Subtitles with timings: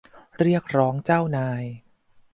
[0.39, 1.63] เรียกร้องเจ้านาย